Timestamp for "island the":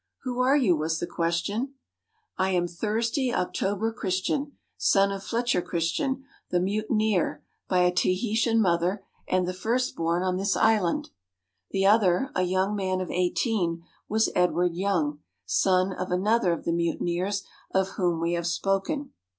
10.57-11.85